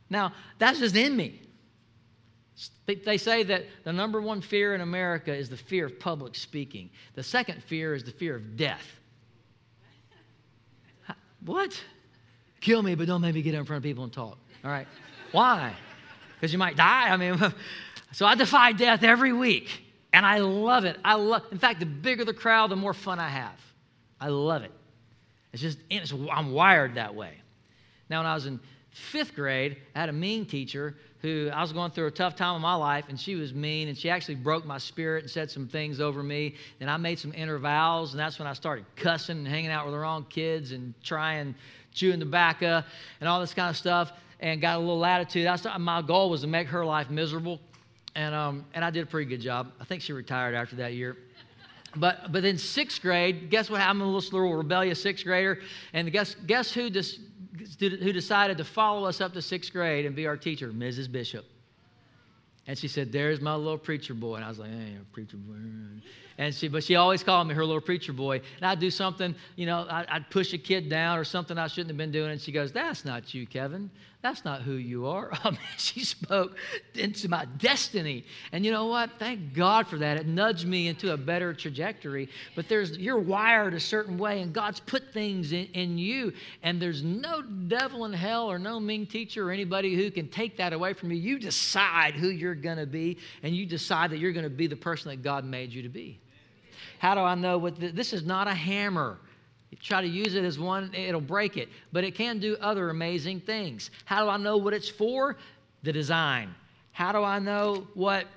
[0.09, 1.41] Now, that's just in me.
[2.85, 6.89] They say that the number one fear in America is the fear of public speaking.
[7.15, 8.85] The second fear is the fear of death.
[11.45, 11.81] What?
[12.61, 14.37] Kill me, but don't make me get in front of people and talk.
[14.63, 14.87] All right.
[15.31, 15.73] Why?
[16.35, 17.09] Because you might die.
[17.09, 17.37] I mean,
[18.11, 19.83] so I defy death every week.
[20.11, 20.97] And I love it.
[21.03, 23.59] I love in fact, the bigger the crowd, the more fun I have.
[24.19, 24.71] I love it.
[25.51, 27.33] It's just it's, I'm wired that way.
[28.09, 28.59] Now, when I was in
[28.91, 32.55] fifth grade, I had a mean teacher who I was going through a tough time
[32.55, 35.49] in my life, and she was mean, and she actually broke my spirit and said
[35.49, 36.53] some things over me.
[36.79, 39.85] And I made some inner vows, and that's when I started cussing and hanging out
[39.85, 41.55] with the wrong kids and trying,
[41.93, 42.83] chewing tobacco
[43.19, 45.47] and all this kind of stuff, and got a little attitude.
[45.47, 47.59] I started, my goal was to make her life miserable,
[48.13, 49.71] and, um, and I did a pretty good job.
[49.81, 51.17] I think she retired after that year.
[51.95, 53.79] But, but in sixth grade, guess what?
[53.79, 54.03] Happened?
[54.03, 55.61] I'm a little, little rebellious sixth grader,
[55.93, 57.19] and guess, guess who just
[57.79, 61.11] who decided to follow us up to sixth grade and be our teacher, Mrs.
[61.11, 61.45] Bishop.
[62.67, 64.35] And she said, There's my little preacher boy.
[64.35, 65.55] And I was like, Hey, preacher boy.
[66.37, 68.41] And she, but she always called me her little preacher boy.
[68.57, 71.89] And I'd do something, you know, I'd push a kid down or something I shouldn't
[71.89, 72.31] have been doing.
[72.31, 73.89] And she goes, That's not you, Kevin.
[74.25, 75.29] That's not who you are.
[75.43, 76.57] I mean, she spoke
[76.95, 78.25] into my destiny.
[78.51, 79.11] And you know what?
[79.19, 80.17] Thank God for that.
[80.17, 82.29] It nudged me into a better trajectory.
[82.55, 86.33] But there's you're wired a certain way, and God's put things in, in you.
[86.63, 90.57] And there's no devil in hell or no mean teacher or anybody who can take
[90.57, 91.17] that away from you.
[91.17, 94.65] You decide who you're going to be, and you decide that you're going to be
[94.65, 96.19] the person that God made you to be.
[96.97, 99.19] How do I know what the, this is not a hammer?
[99.71, 102.89] You try to use it as one, it'll break it, but it can do other
[102.89, 103.91] amazing things.
[104.05, 105.37] How do I know what it's for?
[105.83, 106.53] The design.
[106.91, 108.27] How do I know what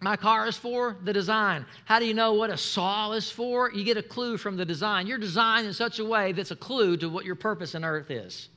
[0.00, 0.96] my car is for?
[1.04, 1.66] The design.
[1.84, 3.70] How do you know what a saw is for?
[3.72, 5.06] You get a clue from the design.
[5.06, 8.10] You're designed in such a way that's a clue to what your purpose on earth
[8.10, 8.48] is.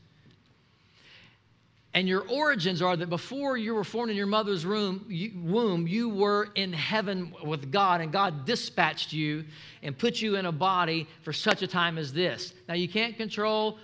[1.95, 5.87] And your origins are that before you were formed in your mother's womb, you, womb,
[5.87, 9.45] you were in heaven with God, and God dispatched you
[9.81, 12.53] and put you in a body for such a time as this.
[12.67, 13.79] Now, you can't control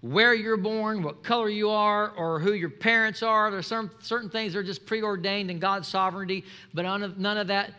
[0.00, 3.50] where you're born, what color you are, or who your parents are.
[3.50, 7.36] There's some certain things that are just preordained in God's sovereignty, but none of, none
[7.36, 7.72] of that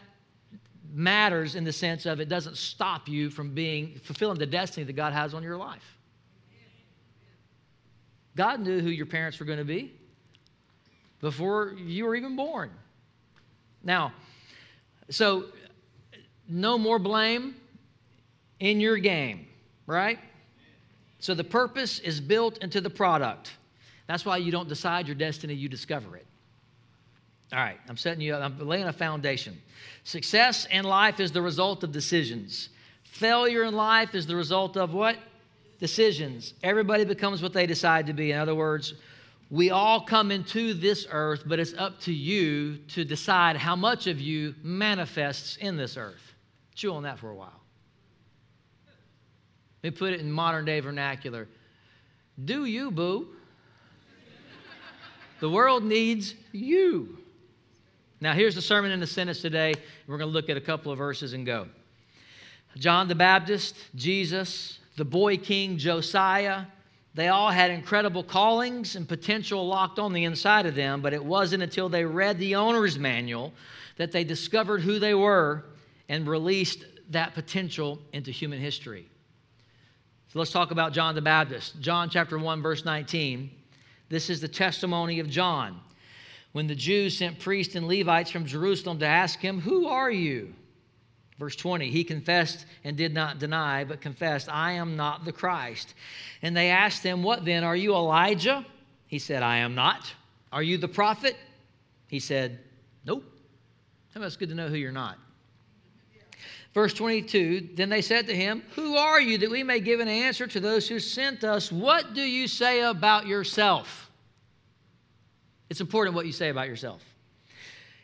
[0.91, 4.93] matters in the sense of it doesn't stop you from being fulfilling the destiny that
[4.97, 5.96] God has on your life.
[8.37, 9.91] God knew who your parents were going to be
[11.19, 12.69] before you were even born.
[13.83, 14.13] Now,
[15.09, 15.45] so
[16.47, 17.55] no more blame
[18.59, 19.47] in your game,
[19.87, 20.19] right?
[21.19, 23.53] So the purpose is built into the product.
[24.05, 26.25] That's why you don't decide your destiny, you discover it.
[27.51, 29.59] All right, I'm setting you up, I'm laying a foundation.
[30.03, 32.69] Success in life is the result of decisions.
[33.03, 35.17] Failure in life is the result of what?
[35.79, 36.53] Decisions.
[36.63, 38.31] Everybody becomes what they decide to be.
[38.31, 38.93] In other words,
[39.49, 44.07] we all come into this earth, but it's up to you to decide how much
[44.07, 46.33] of you manifests in this earth.
[46.75, 47.61] Chew on that for a while.
[49.83, 51.47] Let me put it in modern day vernacular.
[52.43, 53.29] Do you, boo?
[55.39, 57.17] the world needs you.
[58.19, 59.73] Now, here's the sermon in the sentence today.
[60.07, 61.67] We're going to look at a couple of verses and go.
[62.77, 66.65] John the Baptist, Jesus, the boy king Josiah.
[67.13, 71.23] They all had incredible callings and potential locked on the inside of them, but it
[71.23, 73.53] wasn't until they read the owner's manual
[73.95, 75.65] that they discovered who they were
[76.09, 79.07] and released that potential into human history.
[80.31, 81.79] So let's talk about John the Baptist.
[81.79, 83.49] John chapter 1, verse 19.
[84.09, 85.79] This is the testimony of John.
[86.51, 90.53] When the Jews sent priests and Levites from Jerusalem to ask him, Who are you?
[91.39, 95.93] Verse 20, he confessed and did not deny, but confessed, I am not the Christ.
[96.41, 97.63] And they asked him, What then?
[97.63, 98.65] Are you Elijah?
[99.05, 100.11] He said, I am not.
[100.51, 101.35] Are you the prophet?
[102.07, 102.59] He said,
[103.05, 103.23] Nope.
[104.13, 105.19] How it's good to know who you're not?
[106.73, 110.07] Verse 22 Then they said to him, Who are you that we may give an
[110.07, 111.71] answer to those who sent us?
[111.71, 114.09] What do you say about yourself?
[115.69, 117.03] It's important what you say about yourself.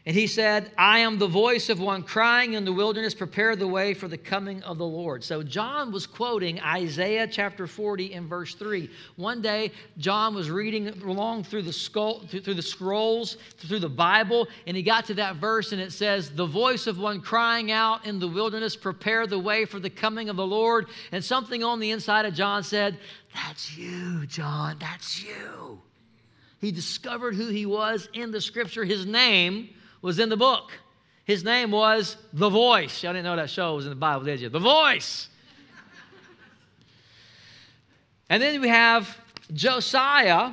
[0.05, 3.69] And he said, I am the voice of one crying in the wilderness, prepare the
[3.69, 5.23] way for the coming of the Lord.
[5.23, 8.89] So John was quoting Isaiah chapter 40 in verse 3.
[9.15, 14.49] One day, John was reading along through the, skull, through the scrolls, through the Bible,
[14.67, 18.05] and he got to that verse and it says, The voice of one crying out
[18.05, 20.87] in the wilderness, prepare the way for the coming of the Lord.
[21.13, 22.97] And something on the inside of John said,
[23.33, 25.79] That's you, John, that's you.
[26.59, 28.83] He discovered who he was in the scripture.
[28.83, 29.69] His name
[30.03, 30.71] was in the book.
[31.23, 33.01] His name was The Voice.
[33.01, 34.49] Y'all didn't know that show was in the Bible, did you?
[34.49, 35.29] The Voice.
[38.29, 39.17] and then we have
[39.53, 40.51] Josiah.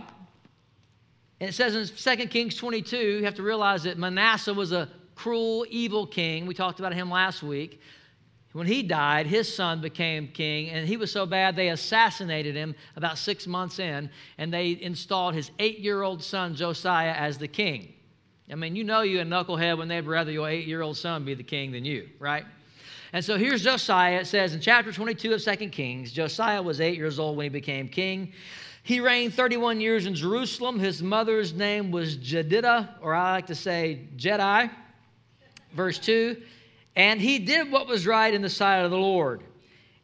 [1.41, 4.89] And it says in 2 Kings 22, you have to realize that Manasseh was a
[5.17, 6.47] cruel, evil king.
[6.47, 7.81] We talked about him last week.
[8.53, 12.75] When he died, his son became king, and he was so bad they assassinated him
[12.97, 17.49] about six months in, and they installed his eight year old son Josiah as the
[17.49, 17.95] king.
[18.51, 21.25] I mean, you know you a knucklehead when they'd rather your eight year old son
[21.25, 22.45] be the king than you, right?
[23.13, 24.21] And so here's Josiah.
[24.21, 27.49] It says in chapter 22 of 2 Kings Josiah was eight years old when he
[27.49, 28.33] became king.
[28.83, 30.79] He reigned 31 years in Jerusalem.
[30.79, 34.71] His mother's name was Jedidah, or I like to say Jedi.
[35.73, 36.37] Verse 2
[36.97, 39.43] And he did what was right in the sight of the Lord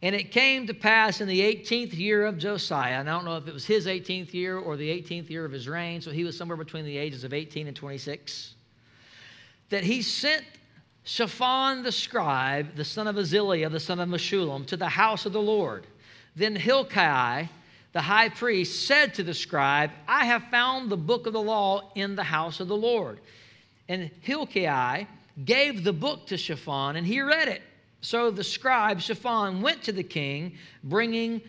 [0.03, 3.37] and it came to pass in the 18th year of Josiah, and I don't know
[3.37, 6.25] if it was his 18th year or the 18th year of his reign, so he
[6.25, 8.55] was somewhere between the ages of 18 and 26,
[9.71, 10.45] that he sent
[11.05, 15.33] Shaphan the scribe, the son of Azaliah, the son of Meshullam, to the house of
[15.33, 15.87] the Lord.
[16.35, 17.47] Then Hilkiah,
[17.93, 21.93] the high priest, said to the scribe, I have found the book of the law
[21.95, 23.21] in the house of the Lord.
[23.89, 25.07] And Hilkiah
[25.45, 27.63] gave the book to Shaphan, and he read it.
[28.07, 31.43] So the scribe, Shaphan, went to the king, bringing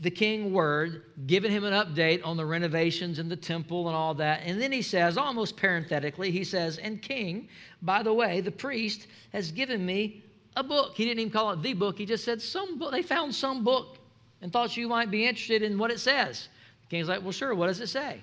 [0.00, 4.12] the king word, giving him an update on the renovations in the temple and all
[4.16, 4.42] that.
[4.44, 7.48] And then he says, almost parenthetically, he says, And king,
[7.80, 10.22] by the way, the priest has given me
[10.56, 10.92] a book.
[10.94, 12.92] He didn't even call it the book, he just said, Some book.
[12.92, 13.96] They found some book
[14.42, 16.50] and thought you might be interested in what it says.
[16.82, 18.20] The king's like, Well, sure, what does it say?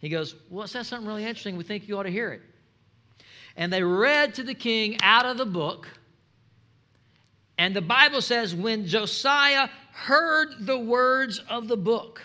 [0.00, 1.56] He goes, Well, it says something really interesting.
[1.56, 2.42] We think you ought to hear it.
[3.56, 5.86] And they read to the king out of the book
[7.60, 12.22] and the Bible says when Josiah heard the words of the book,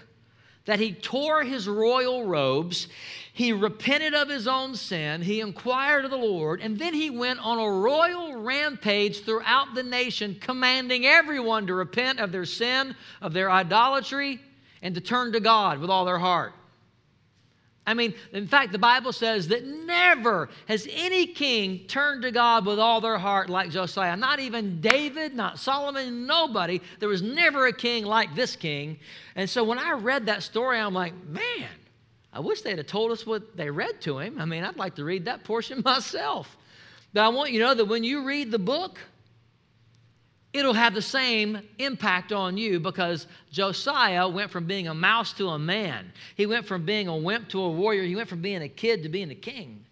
[0.64, 2.88] that he tore his royal robes,
[3.34, 7.40] he repented of his own sin, he inquired of the Lord, and then he went
[7.40, 13.34] on a royal rampage throughout the nation, commanding everyone to repent of their sin, of
[13.34, 14.40] their idolatry,
[14.82, 16.54] and to turn to God with all their heart.
[17.88, 22.66] I mean, in fact, the Bible says that never has any king turned to God
[22.66, 24.18] with all their heart like Josiah.
[24.18, 26.82] Not even David, not Solomon, nobody.
[27.00, 28.98] There was never a king like this king.
[29.36, 31.70] And so when I read that story, I'm like, man,
[32.34, 34.42] I wish they'd have told us what they read to him.
[34.42, 36.58] I mean, I'd like to read that portion myself.
[37.14, 39.00] But I want you to know that when you read the book,
[40.56, 45.50] it'll have the same impact on you because Josiah went from being a mouse to
[45.50, 46.14] a man.
[46.36, 48.04] He went from being a wimp to a warrior.
[48.04, 49.84] He went from being a kid to being a king.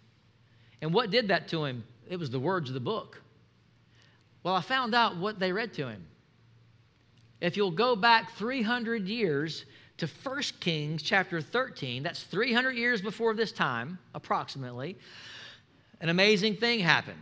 [0.80, 1.84] And what did that to him?
[2.08, 3.20] It was the words of the book.
[4.42, 6.06] Well, I found out what they read to him.
[7.42, 9.66] If you'll go back 300 years
[9.98, 14.96] to 1 Kings chapter 13, that's 300 years before this time, approximately,
[16.00, 17.20] an amazing thing happened.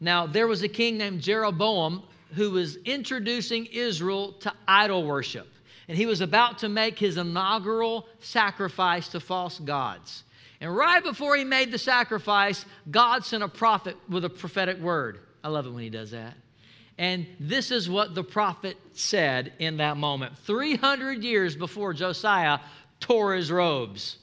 [0.00, 2.02] Now, there was a king named Jeroboam
[2.34, 5.48] who was introducing Israel to idol worship.
[5.88, 10.24] And he was about to make his inaugural sacrifice to false gods.
[10.60, 15.18] And right before he made the sacrifice, God sent a prophet with a prophetic word.
[15.42, 16.34] I love it when he does that.
[16.98, 22.60] And this is what the prophet said in that moment 300 years before Josiah
[23.00, 24.18] tore his robes.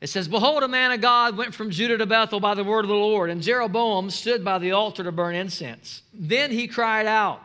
[0.00, 2.84] It says, Behold, a man of God went from Judah to Bethel by the word
[2.84, 6.02] of the Lord, and Jeroboam stood by the altar to burn incense.
[6.14, 7.42] Then he cried out,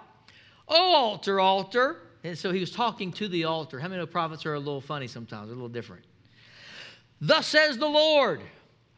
[0.67, 2.01] O altar, altar.
[2.23, 3.79] And so he was talking to the altar.
[3.79, 5.49] How many of the prophets are a little funny sometimes?
[5.49, 6.05] A little different.
[7.21, 8.41] Thus says the Lord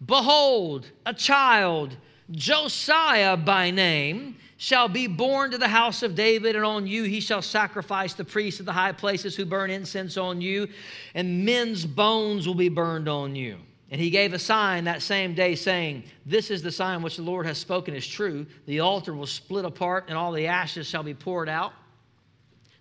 [0.06, 1.98] Behold, a child,
[2.30, 7.20] Josiah by name, shall be born to the house of David, and on you he
[7.20, 10.68] shall sacrifice the priests of the high places who burn incense on you,
[11.14, 13.58] and men's bones will be burned on you.
[13.90, 17.22] And he gave a sign that same day, saying, This is the sign which the
[17.22, 18.46] Lord has spoken is true.
[18.66, 21.72] The altar will split apart, and all the ashes shall be poured out.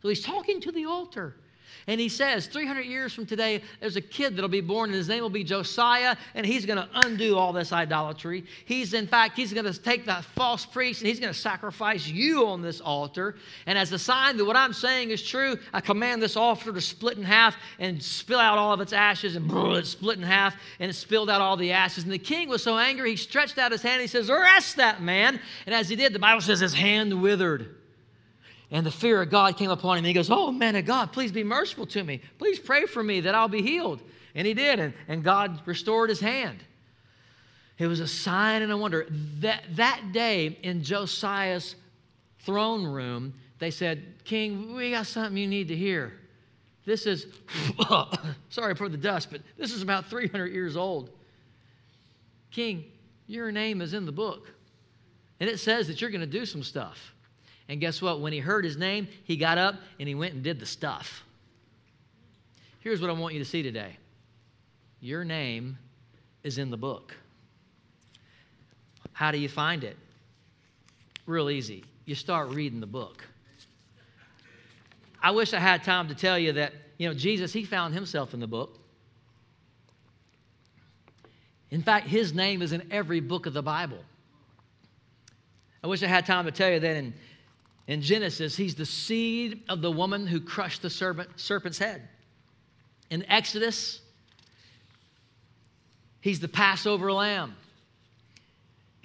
[0.03, 1.37] So he's talking to the altar.
[1.89, 5.09] And he says, 300 years from today, there's a kid that'll be born, and his
[5.09, 8.45] name will be Josiah, and he's going to undo all this idolatry.
[8.65, 12.09] He's, in fact, he's going to take that false priest and he's going to sacrifice
[12.09, 13.37] you on this altar.
[13.67, 16.81] And as a sign that what I'm saying is true, I command this altar to
[16.81, 20.57] split in half and spill out all of its ashes, and it split in half,
[20.81, 22.03] and it spilled out all the ashes.
[22.03, 24.77] And the king was so angry, he stretched out his hand, and he says, Arrest
[24.77, 25.39] that man.
[25.67, 27.77] And as he did, the Bible says his hand withered.
[28.71, 29.99] And the fear of God came upon him.
[29.99, 32.21] And he goes, Oh, man of God, please be merciful to me.
[32.39, 34.03] Please pray for me that I'll be healed.
[34.35, 34.81] And he did.
[34.81, 36.59] And, and God restored his hand.
[37.79, 39.07] It was a sign and a wonder.
[39.41, 41.77] That, that day in Josiah's
[42.41, 46.15] throne room, they said, King, we got something you need to hear.
[46.85, 47.27] This is,
[48.49, 51.11] sorry for the dust, but this is about 300 years old.
[52.51, 52.85] King,
[53.27, 54.51] your name is in the book.
[55.41, 57.13] And it says that you're going to do some stuff.
[57.69, 58.21] And guess what?
[58.21, 61.25] When he heard his name, he got up and he went and did the stuff.
[62.81, 63.97] Here's what I want you to see today
[65.01, 65.79] your name
[66.43, 67.15] is in the book.
[69.13, 69.97] How do you find it?
[71.27, 71.85] Real easy.
[72.05, 73.25] You start reading the book.
[75.21, 78.35] I wish I had time to tell you that, you know, Jesus, he found himself
[78.35, 78.79] in the book.
[81.71, 83.99] In fact, his name is in every book of the Bible.
[85.83, 87.13] I wish I had time to tell you that in
[87.89, 92.09] in Genesis, he's the seed of the woman who crushed the serpent, serpent's head.
[93.11, 94.01] In Exodus,
[96.21, 97.55] he's the Passover lamb.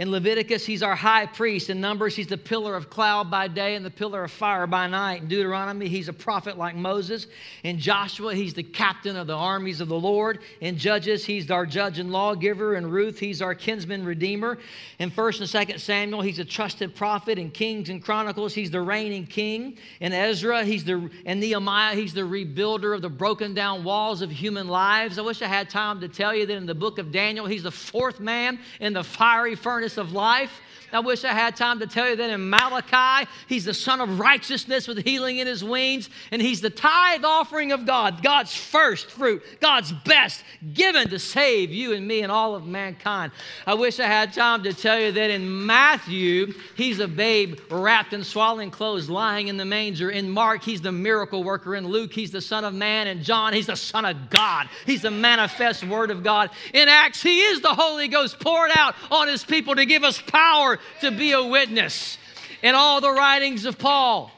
[0.01, 1.69] In Leviticus, he's our high priest.
[1.69, 4.87] In Numbers, he's the pillar of cloud by day and the pillar of fire by
[4.87, 5.21] night.
[5.21, 7.27] In Deuteronomy, he's a prophet like Moses.
[7.61, 10.39] In Joshua, he's the captain of the armies of the Lord.
[10.59, 12.77] In Judges, he's our judge and lawgiver.
[12.77, 14.57] In Ruth, he's our kinsman redeemer.
[14.97, 17.37] In 1st and 2nd Samuel, he's a trusted prophet.
[17.37, 19.77] In Kings and Chronicles, he's the reigning king.
[19.99, 24.31] In Ezra, he's the and Nehemiah, he's the rebuilder of the broken down walls of
[24.31, 25.19] human lives.
[25.19, 27.61] I wish I had time to tell you that in the book of Daniel, he's
[27.61, 30.61] the fourth man in the fiery furnace of life.
[30.93, 34.19] I wish I had time to tell you that in Malachi, he's the son of
[34.19, 39.09] righteousness with healing in his wings, and he's the tithe offering of God, God's first
[39.09, 43.31] fruit, God's best, given to save you and me and all of mankind.
[43.65, 48.13] I wish I had time to tell you that in Matthew, he's a babe wrapped
[48.13, 50.09] in swaddling clothes, lying in the manger.
[50.09, 51.75] In Mark, he's the miracle worker.
[51.75, 53.07] In Luke, he's the Son of Man.
[53.07, 54.67] In John, he's the Son of God.
[54.85, 56.49] He's the manifest Word of God.
[56.73, 60.21] In Acts, he is the Holy Ghost poured out on his people to give us
[60.21, 62.17] power to be a witness.
[62.61, 64.31] In all the writings of Paul,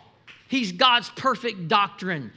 [0.48, 2.32] he's God's perfect doctrine.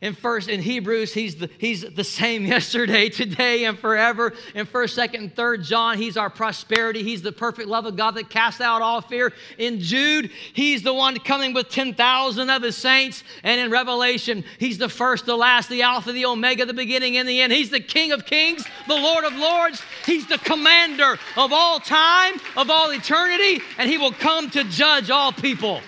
[0.00, 4.32] In first in hebrews he's the he's the same yesterday today and forever.
[4.54, 7.02] In first second and third john he's our prosperity.
[7.02, 9.32] He's the perfect love of god that casts out all fear.
[9.58, 13.24] In jude he's the one coming with 10000 of his saints.
[13.42, 17.28] And in revelation he's the first the last the alpha the omega the beginning and
[17.28, 17.52] the end.
[17.52, 19.82] He's the king of kings the lord of lords.
[20.06, 25.10] He's the commander of all time of all eternity and he will come to judge
[25.10, 25.80] all people.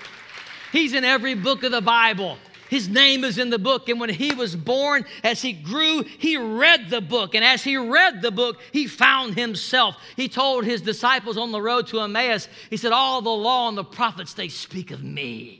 [0.72, 2.38] He's in every book of the bible
[2.70, 3.88] his name is in the book.
[3.88, 7.34] And when he was born, as he grew, he read the book.
[7.34, 9.96] And as he read the book, he found himself.
[10.14, 13.76] He told his disciples on the road to Emmaus, he said, All the law and
[13.76, 15.59] the prophets, they speak of me.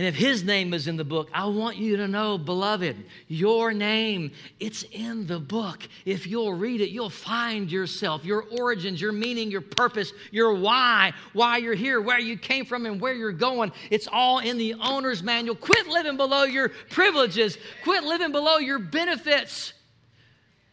[0.00, 2.96] And if his name is in the book, I want you to know, beloved,
[3.28, 5.86] your name, it's in the book.
[6.06, 11.12] If you'll read it, you'll find yourself, your origins, your meaning, your purpose, your why,
[11.34, 13.72] why you're here, where you came from, and where you're going.
[13.90, 15.54] It's all in the owner's manual.
[15.54, 19.74] Quit living below your privileges, quit living below your benefits.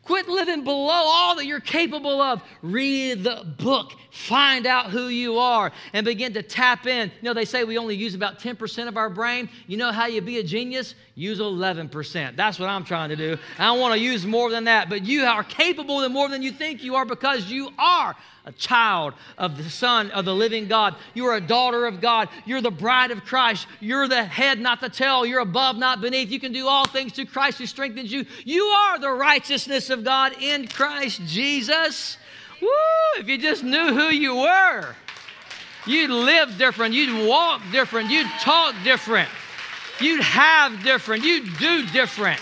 [0.08, 2.42] Quit living below all that you're capable of.
[2.62, 3.92] Read the book.
[4.10, 7.12] Find out who you are and begin to tap in.
[7.22, 9.50] You know, they say we only use about 10% of our brain.
[9.68, 10.96] You know how you be a genius?
[11.18, 12.36] Use 11%.
[12.36, 13.40] That's what I'm trying to do.
[13.58, 16.52] I want to use more than that, but you are capable of more than you
[16.52, 18.16] think you are because you are
[18.46, 20.96] a child of the Son of the living God.
[21.16, 22.30] You are a daughter of God.
[22.46, 23.66] You're the bride of Christ.
[23.80, 25.26] You're the head, not the tail.
[25.26, 26.30] You're above, not beneath.
[26.30, 28.24] You can do all things through Christ who strengthens you.
[28.46, 32.20] You are the righteousness of God in Christ Jesus.
[32.62, 32.70] Woo!
[33.18, 34.96] If you just knew who you were,
[35.88, 36.94] you'd live different.
[36.94, 38.12] You'd walk different.
[38.12, 39.30] You'd talk different.
[40.00, 41.24] You'd have different.
[41.24, 42.40] You'd do different.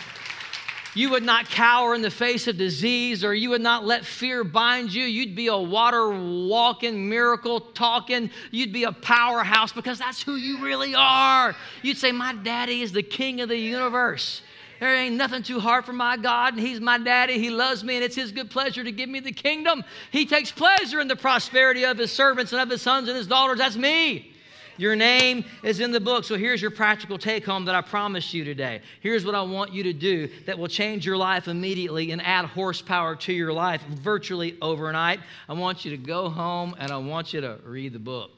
[0.96, 4.46] You would not cower in the face of disease or you would not let fear
[4.46, 5.04] bind you.
[5.04, 8.32] You'd be a water walking, miracle talking.
[8.52, 11.54] You'd be a powerhouse because that's who you really are.
[11.82, 14.42] You'd say, My daddy is the king of the universe.
[14.80, 17.40] There ain't nothing too hard for my God, and He's my daddy.
[17.40, 19.84] He loves me, and it's His good pleasure to give me the kingdom.
[20.12, 23.28] He takes pleasure in the prosperity of His servants and of His sons and His
[23.28, 23.58] daughters.
[23.58, 24.35] That's me.
[24.78, 26.24] Your name is in the book.
[26.24, 28.82] So here's your practical take home that I promised you today.
[29.02, 32.46] Here's what I want you to do that will change your life immediately and add
[32.46, 35.20] horsepower to your life virtually overnight.
[35.48, 38.32] I want you to go home and I want you to read the book.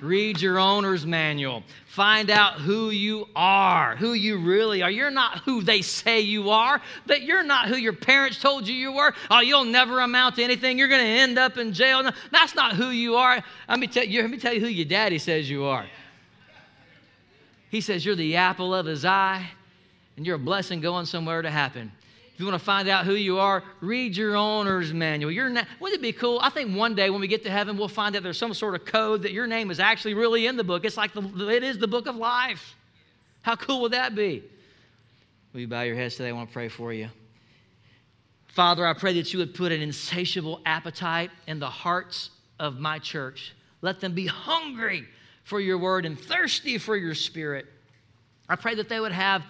[0.00, 1.62] Read your owner's manual.
[1.86, 4.90] Find out who you are, who you really are.
[4.90, 8.74] You're not who they say you are, that you're not who your parents told you
[8.74, 9.14] you were.
[9.30, 10.78] Oh, you'll never amount to anything.
[10.78, 12.02] You're going to end up in jail.
[12.02, 13.42] No, that's not who you are.
[13.68, 15.86] Let me, tell you, let me tell you who your daddy says you are.
[17.70, 19.48] He says you're the apple of his eye,
[20.16, 21.90] and you're a blessing going somewhere to happen.
[22.36, 25.32] If you want to find out who you are, read your owner's manual.
[25.32, 26.38] Your na- Wouldn't it be cool?
[26.42, 28.74] I think one day when we get to heaven, we'll find out there's some sort
[28.74, 30.84] of code that your name is actually really in the book.
[30.84, 32.74] It's like the, it is the book of life.
[33.40, 34.42] How cool would that be?
[35.54, 36.28] Will you bow your heads today?
[36.28, 37.08] I want to pray for you.
[38.48, 42.28] Father, I pray that you would put an insatiable appetite in the hearts
[42.60, 43.54] of my church.
[43.80, 45.06] Let them be hungry
[45.44, 47.64] for your word and thirsty for your spirit.
[48.46, 49.42] I pray that they would have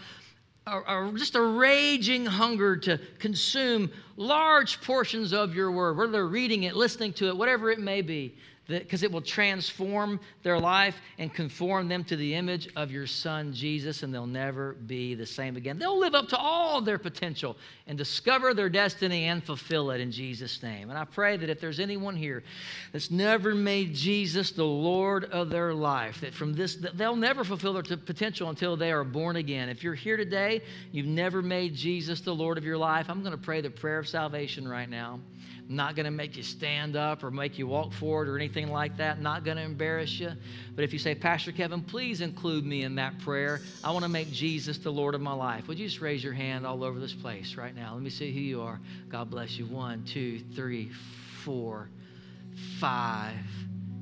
[0.67, 6.27] a, a, just a raging hunger to consume large portions of your word, whether they're
[6.27, 8.35] reading it, listening to it, whatever it may be
[8.69, 13.53] because it will transform their life and conform them to the image of your son
[13.53, 15.79] Jesus, and they'll never be the same again.
[15.79, 17.57] They'll live up to all their potential
[17.87, 20.91] and discover their destiny and fulfill it in Jesus' name.
[20.91, 22.43] And I pray that if there's anyone here
[22.93, 27.45] that's never made Jesus the Lord of their life, that from this, that they'll never
[27.45, 29.69] fulfill their potential until they are born again.
[29.69, 33.33] If you're here today, you've never made Jesus the Lord of your life, I'm going
[33.33, 35.21] to pray the prayer of salvation right now
[35.69, 38.97] not going to make you stand up or make you walk forward or anything like
[38.99, 40.31] that, not going to embarrass you.
[40.75, 43.61] But if you say, Pastor Kevin, please include me in that prayer.
[43.83, 45.67] I want to make Jesus the Lord of my life.
[45.69, 47.95] Would you just raise your hand all over this place right now?
[47.95, 48.81] Let me see who you are.
[49.09, 49.67] God bless you.
[49.67, 50.91] One, two, three,
[51.45, 51.89] four,
[52.79, 53.35] five.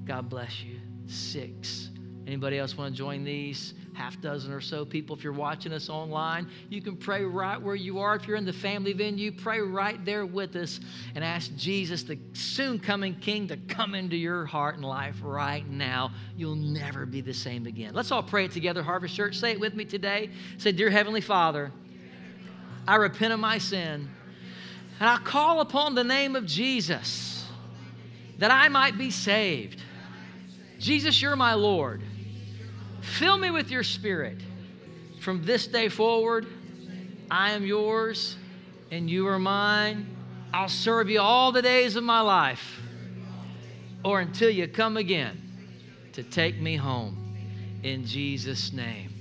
[0.04, 0.78] God bless you.
[1.06, 1.90] Six.
[2.26, 3.74] Anybody else want to join these?
[3.94, 5.16] Half dozen or so people.
[5.16, 8.16] If you're watching us online, you can pray right where you are.
[8.16, 10.80] If you're in the family venue, pray right there with us
[11.14, 15.66] and ask Jesus, the soon coming King, to come into your heart and life right
[15.68, 16.10] now.
[16.36, 17.94] You'll never be the same again.
[17.94, 19.38] Let's all pray it together, Harvest Church.
[19.38, 20.30] Say it with me today.
[20.58, 21.72] Say, Dear Heavenly Father,
[22.86, 24.08] I repent of my sin
[25.00, 27.46] and I call upon the name of Jesus
[28.38, 29.80] that I might be saved.
[30.78, 32.02] Jesus, you're my Lord.
[33.04, 34.38] Fill me with your spirit.
[35.20, 36.46] From this day forward,
[37.30, 38.36] I am yours
[38.90, 40.06] and you are mine.
[40.52, 42.80] I'll serve you all the days of my life
[44.04, 45.40] or until you come again
[46.12, 47.20] to take me home.
[47.82, 49.12] In Jesus' name,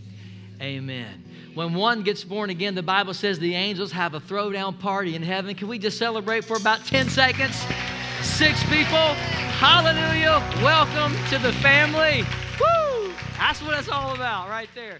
[0.62, 1.24] amen.
[1.54, 5.22] when one gets born again, the Bible says the angels have a throwdown party in
[5.22, 5.56] heaven.
[5.56, 7.56] Can we just celebrate for about 10 seconds?
[8.22, 9.14] Six people.
[9.60, 10.42] Hallelujah.
[10.64, 12.26] Welcome to the family.
[13.38, 15.00] That's what it's all about right there.